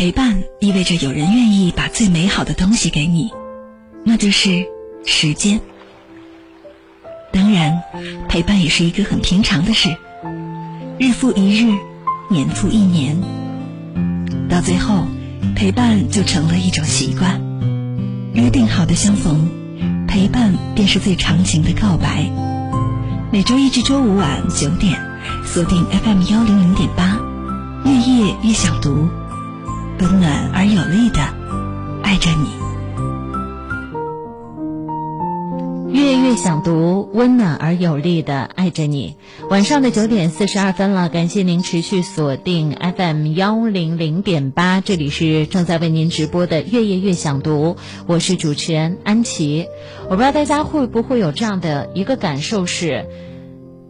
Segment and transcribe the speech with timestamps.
[0.00, 3.30] 陪伴意味着有人愿意把最美好的东西给你，
[4.02, 4.64] 那就是
[5.04, 5.60] 时间。
[7.30, 7.82] 当然，
[8.26, 9.94] 陪伴也是一个很平常的事，
[10.98, 11.78] 日复一日，
[12.30, 13.14] 年复一年，
[14.48, 15.06] 到最后，
[15.54, 17.38] 陪伴就成了一种习惯。
[18.32, 19.50] 约定好的相逢，
[20.08, 22.24] 陪伴便是最长情的告白。
[23.30, 24.98] 每周一至周五晚九点，
[25.44, 27.20] 锁定 FM 幺零零点八，
[27.84, 29.06] 月夜越想读，
[30.00, 31.20] 温暖而有力的
[32.02, 32.48] 爱着你。
[35.92, 39.16] 月月想读，温暖而有力的爱着你。
[39.50, 47.76] 晚上的九点四十二分了，感谢您持续锁定 FM 幺零零点八，这里是正在为您直播的月夜月想读，
[48.06, 49.66] 我是主持人安琪。
[50.04, 53.04] 我不知道大家会不会有这样的一个感受是，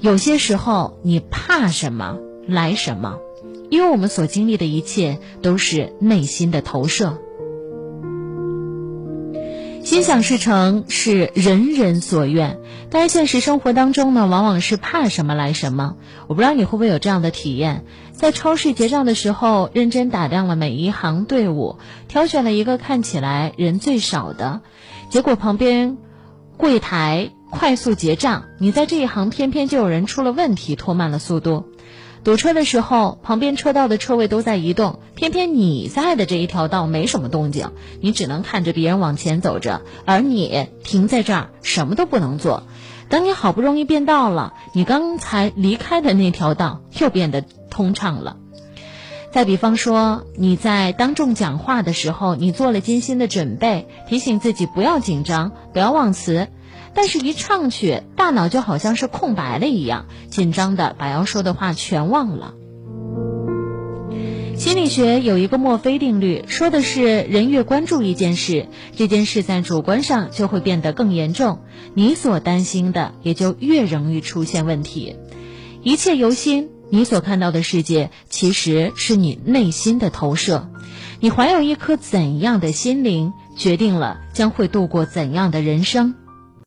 [0.00, 2.16] 有些时候你怕什么
[2.48, 3.18] 来什么，
[3.70, 7.18] 因为我们所经历的一切都是内心的投射。
[9.82, 15.96] 心想事成是人人所愿，但是现实生活当中呢，往往是怕什么来什么。
[16.28, 24.60] 我不知道你会不会有这样的体验，在超市结账的时候，认真打量了每一行队伍，挑选了一个看起来人最少的，
[25.10, 25.98] 结果旁边
[26.56, 31.64] 柜台快速结账，你在这一行偏偏就有人出了问题，拖慢了速度。
[32.24, 37.70] 堵车的时候，旁边车道的车位都在移动，偏偏你在的这一条道没什么动静，
[38.00, 42.62] 你只能看着别人往前走着，而你停在这儿什么都不能做。
[43.08, 48.36] 等你好不容易变道了，你刚才离开的那条道又变得通畅了。
[49.32, 56.48] 再比方说，你在当众讲话的时候，你做了精心的准备，提醒自己不要紧张，不要忘词。
[56.94, 62.52] 但是，一唱去，大脑就好像是空白了一样，紧张的把要说的话全忘了。
[64.54, 71.60] 心理学有一个墨菲定律，说的是人越关注一件事，这件事在主观上就会变得更严重，
[71.94, 75.16] 你所担心的也就越容易出现问题。
[75.82, 80.68] 一切由心，你所看到的世界其实是你内心的投射。
[81.20, 86.14] 你怀有一颗怎样的心灵，决定了将会度过怎样的人生。